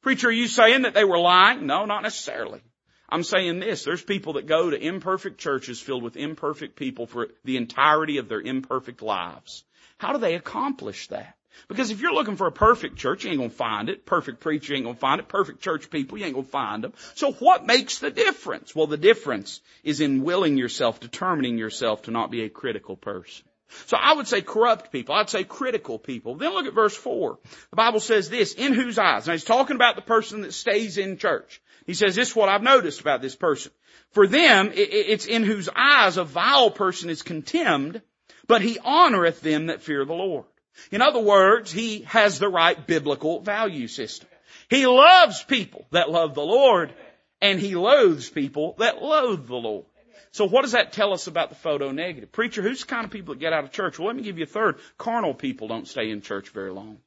[0.01, 1.65] Preacher, are you saying that they were lying?
[1.65, 2.61] No, not necessarily.
[3.09, 7.27] I'm saying this, there's people that go to imperfect churches filled with imperfect people for
[7.43, 9.65] the entirety of their imperfect lives.
[9.97, 11.35] How do they accomplish that?
[11.67, 14.05] Because if you're looking for a perfect church, you ain't gonna find it.
[14.05, 15.27] Perfect preacher, you ain't gonna find it.
[15.27, 16.93] Perfect church people, you ain't gonna find them.
[17.15, 18.75] So what makes the difference?
[18.75, 23.45] Well, the difference is in willing yourself, determining yourself to not be a critical person.
[23.85, 25.13] So I would say corrupt people.
[25.15, 26.35] I'd say critical people.
[26.35, 27.37] Then look at verse 4.
[27.69, 29.27] The Bible says this, in whose eyes.
[29.27, 31.61] Now he's talking about the person that stays in church.
[31.85, 33.71] He says, this is what I've noticed about this person.
[34.11, 38.01] For them, it's in whose eyes a vile person is contemned,
[38.47, 40.45] but he honoreth them that fear the Lord.
[40.91, 44.27] In other words, he has the right biblical value system.
[44.69, 46.93] He loves people that love the Lord,
[47.41, 49.85] and he loathes people that loathe the Lord.
[50.31, 52.31] So what does that tell us about the photo negative?
[52.31, 53.97] Preacher, who's the kind of people that get out of church?
[53.97, 54.77] Well, let me give you a third.
[54.97, 56.99] Carnal people don't stay in church very long.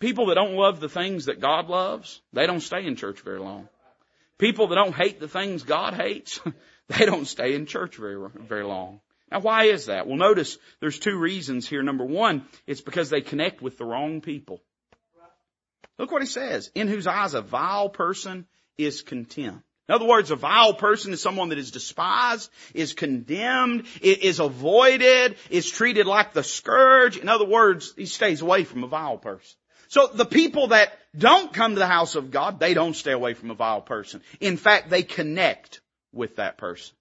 [0.00, 3.38] People that don't love the things that God loves, they don't stay in church very
[3.38, 3.68] long.
[4.38, 6.40] People that don't hate the things God hates,
[6.88, 9.00] they don't stay in church very, very long.
[9.32, 10.06] Now why is that?
[10.06, 11.82] Well notice there's two reasons here.
[11.82, 14.60] Number one, it's because they connect with the wrong people.
[15.98, 16.70] Look what he says.
[16.74, 19.62] In whose eyes a vile person is contemned.
[19.88, 25.36] In other words, a vile person is someone that is despised, is condemned, is avoided,
[25.50, 27.16] is treated like the scourge.
[27.16, 29.56] In other words, he stays away from a vile person.
[29.88, 33.34] So the people that don't come to the house of God, they don't stay away
[33.34, 34.22] from a vile person.
[34.40, 35.80] In fact, they connect
[36.12, 36.94] with that person.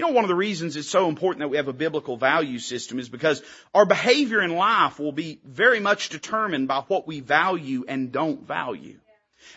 [0.00, 2.58] You know, one of the reasons it's so important that we have a biblical value
[2.58, 3.42] system is because
[3.74, 8.48] our behavior in life will be very much determined by what we value and don't
[8.48, 8.98] value.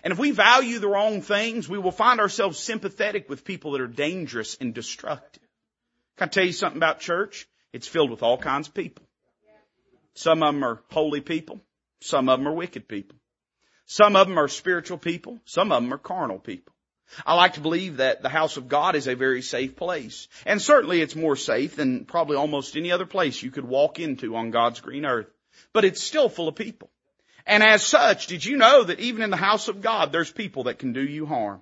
[0.03, 3.79] And if we value the wrong things, we will find ourselves sympathetic with people that
[3.79, 5.41] are dangerous and destructive.
[6.17, 7.47] Can I tell you something about church?
[7.71, 9.05] It's filled with all kinds of people.
[10.13, 11.61] Some of them are holy people.
[12.01, 13.17] Some of them are wicked people.
[13.85, 15.39] Some of them are spiritual people.
[15.45, 16.72] Some of them are carnal people.
[17.25, 20.27] I like to believe that the house of God is a very safe place.
[20.45, 24.35] And certainly it's more safe than probably almost any other place you could walk into
[24.35, 25.27] on God's green earth.
[25.73, 26.89] But it's still full of people.
[27.45, 30.63] And as such, did you know that even in the house of God, there's people
[30.65, 31.61] that can do you harm?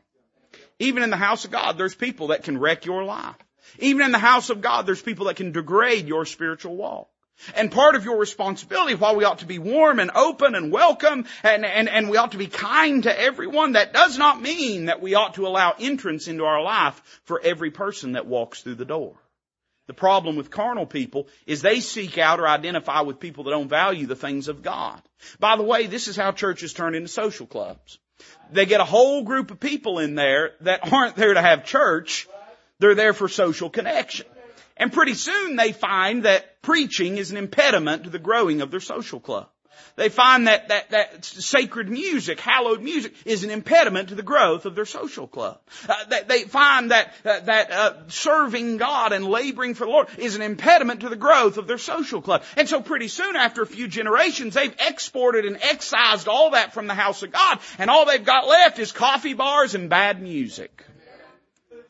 [0.79, 3.35] Even in the house of God, there's people that can wreck your life.
[3.79, 7.09] Even in the house of God, there's people that can degrade your spiritual walk.
[7.55, 11.25] And part of your responsibility, while we ought to be warm and open and welcome
[11.43, 15.01] and, and, and we ought to be kind to everyone, that does not mean that
[15.01, 18.85] we ought to allow entrance into our life for every person that walks through the
[18.85, 19.15] door.
[19.87, 23.67] The problem with carnal people is they seek out or identify with people that don't
[23.67, 25.01] value the things of God.
[25.39, 27.99] By the way, this is how churches turn into social clubs.
[28.51, 32.27] They get a whole group of people in there that aren't there to have church.
[32.79, 34.27] They're there for social connection.
[34.77, 38.79] And pretty soon they find that preaching is an impediment to the growing of their
[38.79, 39.49] social club.
[39.95, 44.65] They find that, that, that sacred music, hallowed music, is an impediment to the growth
[44.65, 45.59] of their social club.
[45.87, 50.07] Uh, they, they, find that, uh, that uh, serving God and laboring for the Lord
[50.17, 52.43] is an impediment to the growth of their social club.
[52.55, 56.87] And so pretty soon, after a few generations, they've exported and excised all that from
[56.87, 60.85] the house of God, and all they've got left is coffee bars and bad music.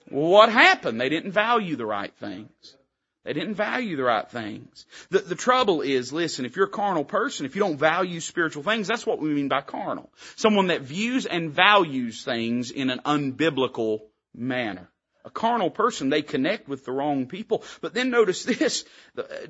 [0.10, 1.00] What happened?
[1.00, 2.76] They didn't value the right things.
[3.24, 4.86] They didn't value the right things.
[5.10, 8.64] The, the trouble is, listen, if you're a carnal person, if you don't value spiritual
[8.64, 10.12] things, that's what we mean by carnal.
[10.36, 14.02] Someone that views and values things in an unbiblical
[14.34, 14.91] manner
[15.26, 17.64] a carnal person, they connect with the wrong people.
[17.82, 18.86] But then notice this.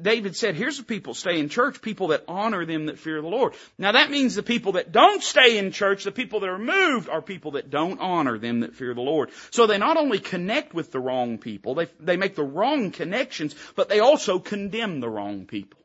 [0.01, 3.27] David said, here's the people stay in church, people that honor them that fear the
[3.27, 3.53] Lord.
[3.77, 7.09] Now that means the people that don't stay in church, the people that are moved
[7.09, 9.29] are people that don't honor them that fear the Lord.
[9.51, 13.55] So they not only connect with the wrong people, they, they make the wrong connections,
[13.75, 15.79] but they also condemn the wrong people.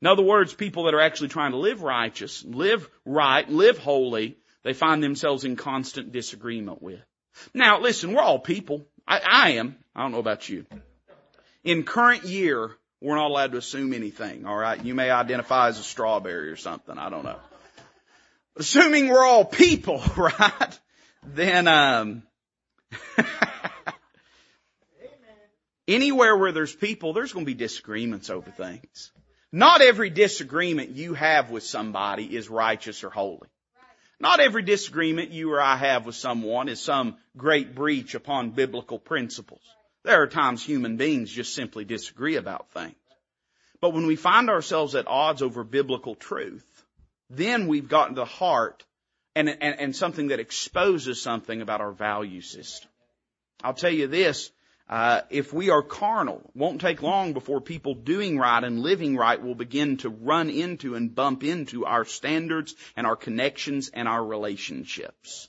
[0.00, 4.36] In other words, people that are actually trying to live righteous, live right, live holy,
[4.64, 7.00] they find themselves in constant disagreement with.
[7.54, 8.86] Now listen, we're all people.
[9.06, 9.76] I, I am.
[9.94, 10.66] I don't know about you.
[11.64, 14.84] In current year, we're not allowed to assume anything, alright?
[14.84, 17.38] You may identify as a strawberry or something, I don't know.
[18.56, 20.78] Assuming we're all people, right?
[21.24, 22.22] Then, um,
[25.88, 29.12] anywhere where there's people, there's going to be disagreements over things.
[29.52, 33.48] Not every disagreement you have with somebody is righteous or holy.
[34.22, 39.00] Not every disagreement you or I have with someone is some great breach upon biblical
[39.00, 39.62] principles.
[40.04, 42.94] There are times human beings just simply disagree about things.
[43.80, 46.64] But when we find ourselves at odds over biblical truth,
[47.30, 48.84] then we've gotten to the heart
[49.34, 52.88] and, and, and something that exposes something about our value system.
[53.64, 54.52] I'll tell you this,
[54.88, 59.42] uh, if we are carnal, won't take long before people doing right and living right
[59.42, 64.24] will begin to run into and bump into our standards and our connections and our
[64.24, 65.48] relationships.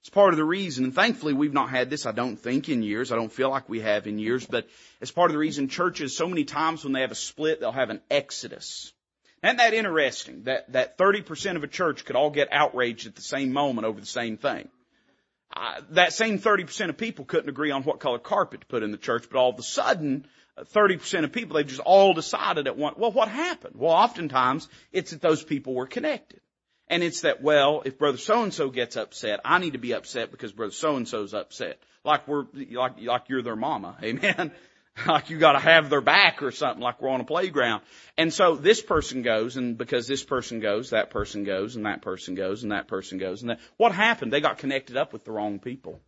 [0.00, 2.82] It's part of the reason, and thankfully we've not had this, I don't think, in
[2.82, 3.12] years.
[3.12, 4.66] I don't feel like we have in years, but
[5.00, 7.70] it's part of the reason churches, so many times when they have a split, they'll
[7.70, 8.94] have an exodus.
[9.44, 10.44] Isn't that interesting?
[10.44, 14.00] That, that 30% of a church could all get outraged at the same moment over
[14.00, 14.68] the same thing.
[15.54, 18.92] Uh, that same 30% of people couldn't agree on what color carpet to put in
[18.92, 20.26] the church, but all of a sudden,
[20.58, 23.74] 30% uh, of people, they just all decided at one, well, what happened?
[23.76, 26.40] Well, oftentimes, it's that those people were connected.
[26.86, 30.52] And it's that, well, if brother so-and-so gets upset, I need to be upset because
[30.52, 31.80] brother so-and-so's upset.
[32.04, 33.96] Like we're, like, like you're their mama.
[34.02, 34.52] Amen.
[35.06, 37.82] like you gotta have their back or something, like we're on a playground.
[38.16, 42.02] And so this person goes, and because this person goes, that person goes, and that
[42.02, 44.32] person goes, and that person goes, and that, what happened?
[44.32, 46.00] They got connected up with the wrong people.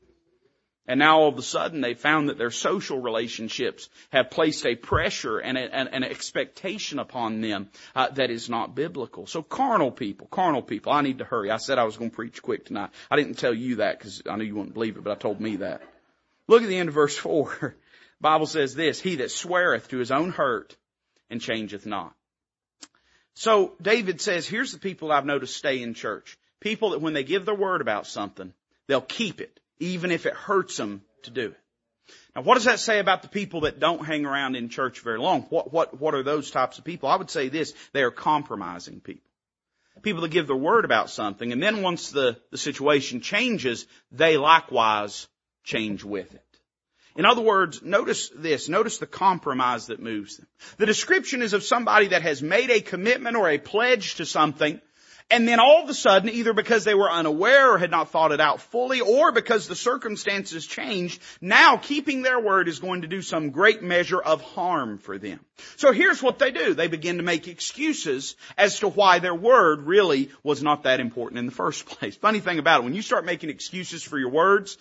[0.87, 4.75] And now all of a sudden they found that their social relationships have placed a
[4.75, 9.29] pressure and, a, and an expectation upon them uh, that is not biblical.
[9.29, 11.53] So carnal people, carnal people, I need to hurry.
[11.53, 12.91] I said I was going to preach quick tonight.
[13.11, 15.41] I didn't tell you that because I knew you wouldn't believe it, but I told
[15.41, 15.83] me that.
[16.49, 17.77] Look at the end of verse 4.
[18.23, 20.77] Bible says this, he that sweareth to his own hurt
[21.29, 22.15] and changeth not.
[23.35, 26.39] So David says, here's the people I've noticed stay in church.
[26.61, 28.55] People that when they give their word about something,
[28.87, 31.59] they'll keep it, even if it hurts them to do it.
[32.37, 35.19] Now what does that say about the people that don't hang around in church very
[35.19, 35.43] long?
[35.51, 37.09] What, what, what are those types of people?
[37.09, 39.29] I would say this, they are compromising people.
[40.03, 44.37] People that give their word about something and then once the, the situation changes, they
[44.37, 45.27] likewise
[45.65, 46.52] change with it.
[47.15, 50.47] In other words, notice this, notice the compromise that moves them.
[50.79, 54.81] The description is of somebody that has made a commitment or a pledge to something,
[55.33, 58.33] and then all of a sudden, either because they were unaware or had not thought
[58.33, 63.09] it out fully, or because the circumstances changed, now keeping their word is going to
[63.09, 65.41] do some great measure of harm for them.
[65.77, 66.75] So here's what they do.
[66.75, 71.39] They begin to make excuses as to why their word really was not that important
[71.39, 72.15] in the first place.
[72.15, 74.77] Funny thing about it, when you start making excuses for your words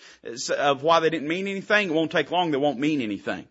[0.50, 3.48] of why they didn't mean anything, it won't take long, they won't mean anything.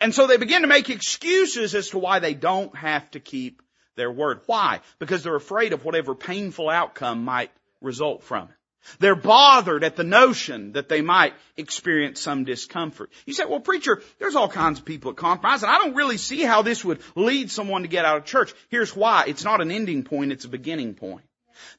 [0.00, 3.62] And so they begin to make excuses as to why they don't have to keep
[3.96, 4.40] their word.
[4.46, 4.80] Why?
[4.98, 8.54] Because they're afraid of whatever painful outcome might result from it.
[9.00, 13.10] They're bothered at the notion that they might experience some discomfort.
[13.24, 16.18] You say, well preacher, there's all kinds of people at compromise and I don't really
[16.18, 18.54] see how this would lead someone to get out of church.
[18.68, 19.24] Here's why.
[19.26, 21.24] It's not an ending point, it's a beginning point.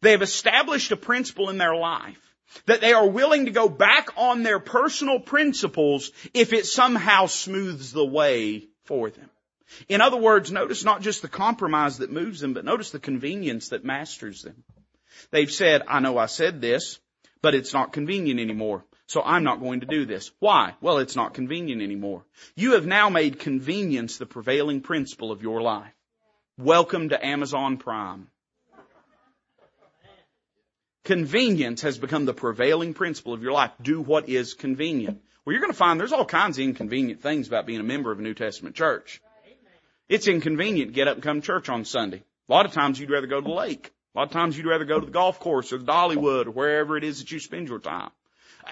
[0.01, 2.19] They have established a principle in their life
[2.65, 7.91] that they are willing to go back on their personal principles if it somehow smooths
[7.91, 9.29] the way for them.
[9.89, 13.69] In other words, notice not just the compromise that moves them, but notice the convenience
[13.69, 14.63] that masters them.
[15.31, 16.99] They've said, I know I said this,
[17.41, 18.83] but it's not convenient anymore.
[19.07, 20.31] So I'm not going to do this.
[20.39, 20.73] Why?
[20.81, 22.25] Well, it's not convenient anymore.
[22.55, 25.93] You have now made convenience the prevailing principle of your life.
[26.57, 28.27] Welcome to Amazon Prime.
[31.05, 33.71] Convenience has become the prevailing principle of your life.
[33.81, 35.21] Do what is convenient.
[35.45, 38.11] Well, you're going to find there's all kinds of inconvenient things about being a member
[38.11, 39.21] of a New Testament church.
[40.09, 42.23] It's inconvenient to get up and come to church on Sunday.
[42.47, 43.91] A lot of times you'd rather go to the lake.
[44.15, 46.51] A lot of times you'd rather go to the golf course or the Dollywood or
[46.51, 48.11] wherever it is that you spend your time.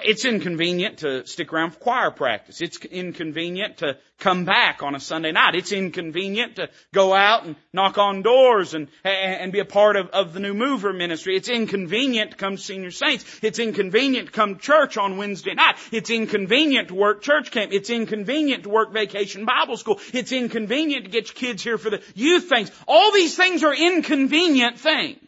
[0.04, 2.62] It's inconvenient to stick around for choir practice.
[2.62, 5.56] It's inconvenient to come back on a Sunday night.
[5.56, 10.10] It's inconvenient to go out and knock on doors and, and be a part of,
[10.10, 11.36] of the new mover ministry.
[11.36, 13.26] It's inconvenient to come to senior saints.
[13.42, 15.76] It's inconvenient to come to church on Wednesday night.
[15.92, 17.72] It's inconvenient to work church camp.
[17.74, 20.00] It's inconvenient to work vacation Bible school.
[20.14, 22.72] It's inconvenient to get your kids here for the youth things.
[22.88, 25.20] All these things are inconvenient things.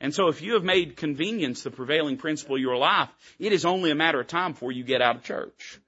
[0.00, 3.08] And so if you have made convenience the prevailing principle of your life,
[3.38, 5.80] it is only a matter of time before you get out of church.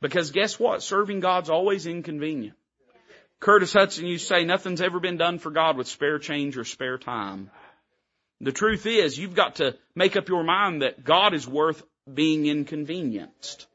[0.00, 0.82] Because guess what?
[0.82, 2.56] Serving God's always inconvenient.
[3.40, 6.98] Curtis Hutson to say nothing's ever been done for God with spare change or spare
[6.98, 7.50] time.
[8.40, 12.46] The truth is you've got to make up your mind that God is worth being
[12.46, 13.66] inconvenienced.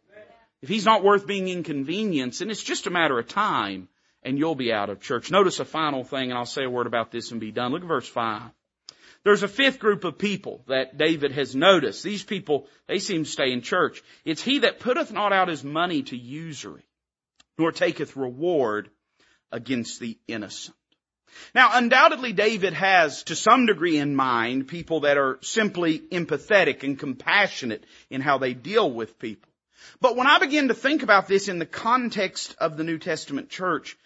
[0.61, 3.87] if he's not worth being inconvenienced, and it's just a matter of time,
[4.23, 5.29] and you'll be out of church.
[5.29, 7.71] Notice a final thing, and I'll say a word about this and be done.
[7.71, 8.41] Look at verse 5.
[9.25, 12.03] There's a fifth group of people that David has noticed.
[12.03, 14.03] These people, they seem to stay in church.
[14.23, 16.83] It's he that putteth not out his money to usury,
[17.57, 18.87] nor taketh reward
[19.51, 20.77] against the innocent.
[21.55, 26.97] Now, undoubtedly David has, to some degree in mind, people that are simply empathetic and
[26.97, 29.49] compassionate in how they deal with people.
[29.99, 33.49] But when I begin to think about this in the context of the New Testament
[33.49, 33.97] church,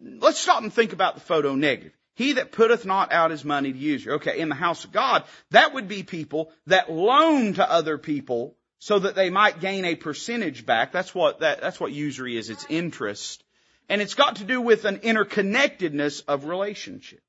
[0.00, 1.92] let's stop and think about the photo negative.
[2.14, 4.12] He that putteth not out his money to you.
[4.12, 8.56] Okay, in the house of God, that would be people that loan to other people
[8.78, 10.92] so that they might gain a percentage back.
[10.92, 12.50] That's what that, that's what usury is.
[12.50, 13.42] It's interest.
[13.88, 17.22] And it's got to do with an interconnectedness of relationships.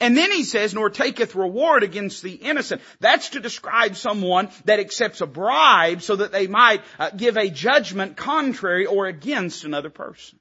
[0.00, 2.82] And then he says, nor taketh reward against the innocent.
[3.00, 7.48] That's to describe someone that accepts a bribe so that they might uh, give a
[7.48, 10.38] judgment contrary or against another person.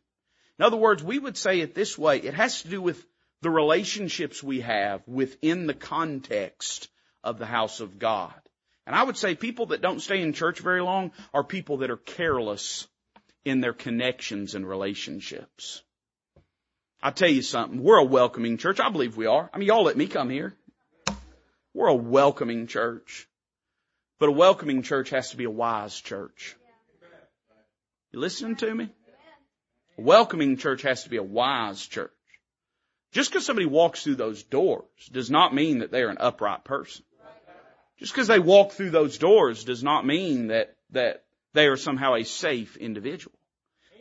[0.60, 2.18] In other words, we would say it this way.
[2.18, 3.04] It has to do with
[3.42, 6.89] the relationships we have within the context
[7.24, 8.34] of the house of God.
[8.86, 11.92] And I would say people that don't stay in church very long are people that
[11.92, 12.88] are careless
[13.46, 15.82] in their connections and relationships.
[17.02, 17.82] I'll tell you something.
[17.82, 18.80] We're a welcoming church.
[18.80, 19.50] I believe we are.
[19.54, 20.56] I mean, y'all let me come here.
[21.74, 23.28] We're a welcoming church.
[24.20, 26.56] But a welcoming church has to be a wise church.
[28.12, 28.89] You listening to me?
[29.98, 32.12] A welcoming church has to be a wise church.
[33.12, 37.03] Just because somebody walks through those doors does not mean that they're an upright person.
[37.99, 42.16] Just because they walk through those doors does not mean that, that they are somehow
[42.16, 43.36] a safe individual.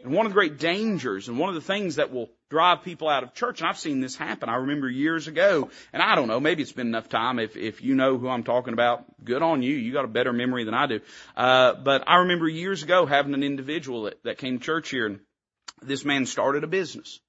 [0.03, 3.09] And one of the great dangers and one of the things that will drive people
[3.09, 4.49] out of church, and I've seen this happen.
[4.49, 7.39] I remember years ago, and I don't know, maybe it's been enough time.
[7.39, 9.77] If if you know who I'm talking about, good on you.
[9.77, 11.01] You got a better memory than I do.
[11.37, 15.07] Uh, but I remember years ago having an individual that, that came to church here,
[15.07, 15.21] and
[15.83, 17.21] this man started a business.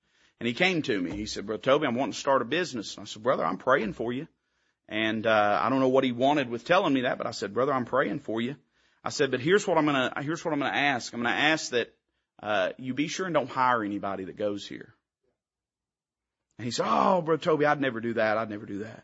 [0.41, 1.11] And he came to me.
[1.11, 2.95] He said, Brother Toby, I'm wanting to start a business.
[2.97, 4.27] And I said, Brother, I'm praying for you.
[4.89, 7.53] And uh, I don't know what he wanted with telling me that, but I said,
[7.53, 8.55] Brother, I'm praying for you.
[9.03, 11.13] I said, but here's what I'm gonna, here's what I'm gonna ask.
[11.13, 11.93] I'm gonna ask that,
[12.41, 14.95] uh, you be sure and don't hire anybody that goes here.
[16.57, 18.39] And he said, oh, Brother Toby, I'd never do that.
[18.39, 19.03] I'd never do that.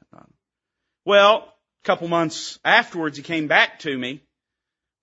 [1.05, 4.23] Well, a couple months afterwards, he came back to me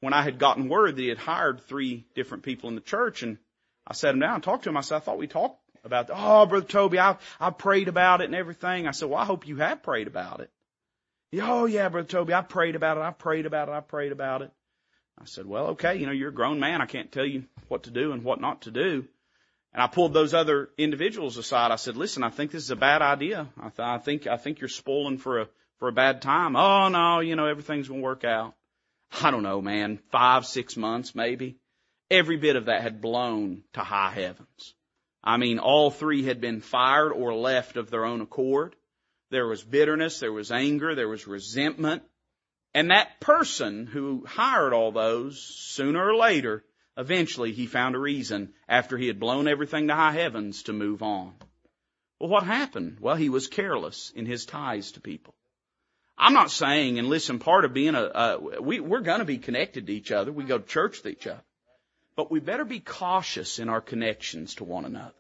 [0.01, 3.23] when I had gotten word that he had hired three different people in the church
[3.23, 3.39] and
[3.87, 4.77] I sat him down and talked to him.
[4.77, 8.25] I said, I thought we talked about, oh, Brother Toby, I, I prayed about it
[8.25, 8.87] and everything.
[8.87, 10.51] I said, well, I hope you have prayed about it.
[11.41, 13.01] Oh yeah, Brother Toby, I prayed about it.
[13.01, 13.73] I prayed about it.
[13.73, 14.53] I prayed about it.
[15.21, 16.81] I said, well, okay, you know, you're a grown man.
[16.81, 19.07] I can't tell you what to do and what not to do.
[19.73, 21.73] And I pulled those other individuals aside.
[21.73, 23.49] I said, listen, I think this is a bad idea.
[23.59, 26.57] I, th- I think, I think you're spoiling for a, for a bad time.
[26.57, 28.55] Oh no, you know, everything's going to work out.
[29.23, 31.57] I don't know, man, five, six months maybe.
[32.11, 34.75] Every bit of that had blown to high heavens.
[35.25, 38.77] I mean, all three had been fired or left of their own accord.
[39.31, 42.03] There was bitterness, there was anger, there was resentment.
[42.75, 46.63] And that person who hired all those, sooner or later,
[46.99, 51.03] eventually he found a reason after he had blown everything to high heavens to move
[51.03, 51.33] on.
[52.21, 52.99] Well, what happened?
[53.01, 55.35] Well, he was careless in his ties to people.
[56.19, 59.87] I'm not saying, and listen, part of being a, uh, we, we're gonna be connected
[59.87, 60.33] to each other.
[60.33, 61.43] We go to church with each other.
[62.17, 65.15] But we better be cautious in our connections to one another.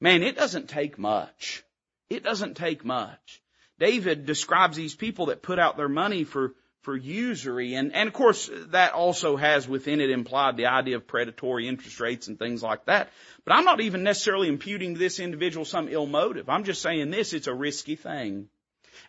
[0.00, 1.62] Man, it doesn't take much.
[2.08, 3.42] It doesn't take much.
[3.78, 6.54] David describes these people that put out their money for
[6.84, 7.74] for usury.
[7.74, 11.98] And, and of course, that also has within it implied the idea of predatory interest
[11.98, 13.08] rates and things like that.
[13.44, 16.48] But I'm not even necessarily imputing to this individual some ill motive.
[16.48, 18.48] I'm just saying this, it's a risky thing.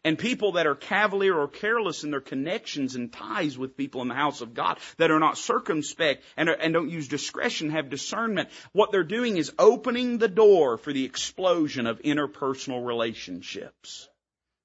[0.03, 4.07] And people that are cavalier or careless in their connections and ties with people in
[4.07, 7.89] the house of God, that are not circumspect and, are, and don't use discretion, have
[7.89, 14.09] discernment, what they're doing is opening the door for the explosion of interpersonal relationships.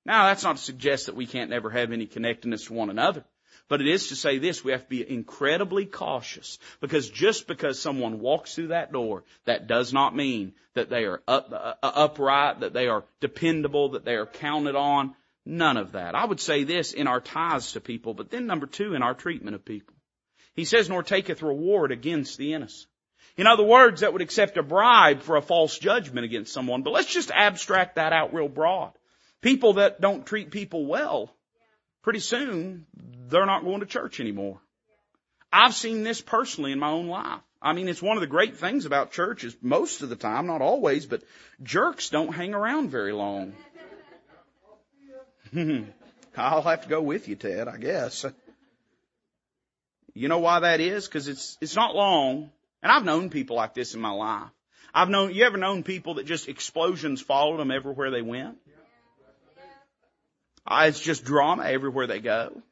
[0.05, 3.25] Now that's not to suggest that we can't never have any connectedness to one another.
[3.71, 7.79] But it is to say this, we have to be incredibly cautious because just because
[7.79, 12.61] someone walks through that door, that does not mean that they are up, uh, upright,
[12.61, 15.15] that they are dependable, that they are counted on.
[15.47, 16.17] None of that.
[16.17, 19.15] I would say this in our ties to people, but then number two, in our
[19.15, 19.95] treatment of people.
[20.57, 22.91] He says, nor taketh reward against the innocent.
[23.37, 26.93] In other words, that would accept a bribe for a false judgment against someone, but
[26.93, 28.91] let's just abstract that out real broad.
[29.41, 31.33] People that don't treat people well,
[32.03, 32.87] pretty soon,
[33.29, 34.61] they're not going to church anymore.
[35.53, 37.41] I've seen this personally in my own life.
[37.63, 40.47] I mean, it's one of the great things about church is most of the time,
[40.47, 41.23] not always, but
[41.63, 43.53] jerks don't hang around very long.
[46.37, 48.25] I'll have to go with you, Ted, I guess.
[50.15, 51.07] You know why that is?
[51.07, 52.51] Because it's, it's not long
[52.83, 54.49] And I've known people like this in my life.
[54.95, 58.57] I've known, you ever known people that just explosions followed them everywhere they went?
[58.67, 58.80] Uh,
[60.71, 62.63] it's just drama everywhere they go.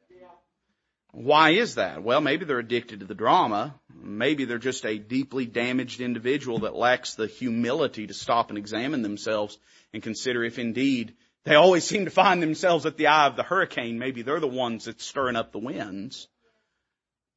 [1.11, 2.03] Why is that?
[2.03, 3.75] Well, maybe they're addicted to the drama.
[3.93, 9.01] Maybe they're just a deeply damaged individual that lacks the humility to stop and examine
[9.01, 9.57] themselves
[9.91, 13.43] and consider if indeed they always seem to find themselves at the eye of the
[13.43, 13.97] hurricane.
[13.97, 16.27] Maybe they're the ones that's stirring up the winds.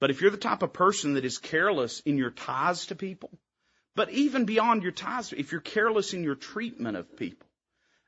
[0.00, 3.30] But if you're the type of person that is careless in your ties to people,
[3.94, 7.51] but even beyond your ties, if you're careless in your treatment of people, uh,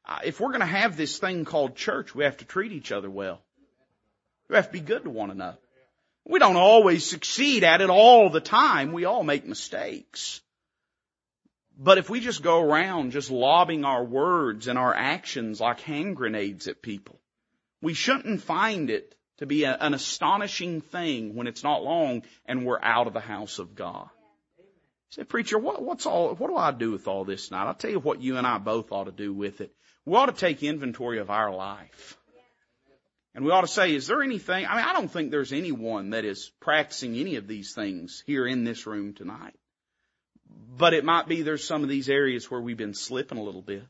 [0.07, 2.93] Uh, if we're going to have this thing called church, we have to treat each
[2.93, 3.41] other well.
[4.49, 5.59] We have to be good to one another.
[6.27, 8.93] We don't always succeed at it all the time.
[8.93, 10.41] We all make mistakes.
[11.77, 16.17] But if we just go around just lobbing our words and our actions like hand
[16.17, 17.19] grenades at people,
[17.83, 22.65] we shouldn't find it to be a, an astonishing thing when it's not long and
[22.65, 24.09] we're out of the house of God.
[25.11, 27.67] say, preacher, what, what's all, what do I do with all this tonight?
[27.67, 29.75] I'll tell you what you and I both ought to do with it.
[30.07, 32.19] We ought to take inventory of our life.
[33.35, 36.11] And we ought to say, is there anything, I mean, I don't think there's anyone
[36.11, 39.55] that is practicing any of these things here in this room tonight.
[40.77, 43.63] But it might be there's some of these areas where we've been slipping a little
[43.63, 43.85] bit.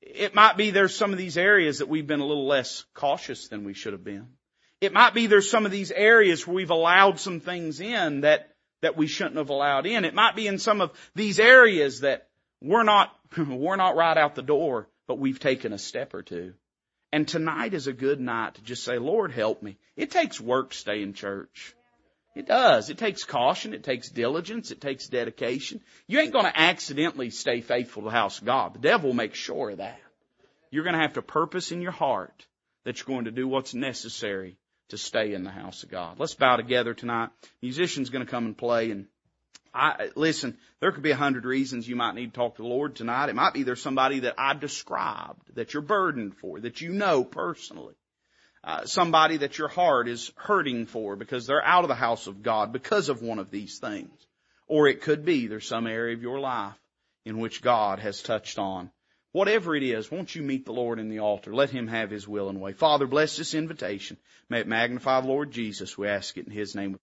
[0.00, 3.48] It might be there's some of these areas that we've been a little less cautious
[3.48, 4.28] than we should have been.
[4.80, 8.54] It might be there's some of these areas where we've allowed some things in that,
[8.80, 10.04] that we shouldn't have allowed in.
[10.04, 12.28] It might be in some of these areas that
[12.62, 16.54] we're not, we're not right out the door, but we've taken a step or two.
[17.12, 19.78] And tonight is a good night to just say, Lord, help me.
[19.96, 21.74] It takes work to stay in church.
[22.36, 22.90] It does.
[22.90, 23.74] It takes caution.
[23.74, 24.70] It takes diligence.
[24.70, 25.80] It takes dedication.
[26.06, 28.74] You ain't going to accidentally stay faithful to the house of God.
[28.74, 29.98] The devil will make sure of that.
[30.70, 32.46] You're going to have to purpose in your heart
[32.84, 34.58] that you're going to do what's necessary
[34.90, 36.18] to stay in the house of God.
[36.18, 37.30] Let's bow together tonight.
[37.62, 39.06] Musician's going to come and play and
[39.78, 42.68] I, listen, there could be a hundred reasons you might need to talk to the
[42.68, 43.28] Lord tonight.
[43.28, 47.22] It might be there's somebody that I've described that you're burdened for, that you know
[47.22, 47.94] personally.
[48.64, 52.42] Uh, somebody that your heart is hurting for because they're out of the house of
[52.42, 54.10] God because of one of these things.
[54.66, 56.74] Or it could be there's some area of your life
[57.24, 58.90] in which God has touched on.
[59.30, 61.54] Whatever it is, won't you meet the Lord in the altar?
[61.54, 62.72] Let Him have His will and way.
[62.72, 64.16] Father, bless this invitation.
[64.48, 65.96] May it magnify the Lord Jesus.
[65.96, 66.98] We ask it in His name.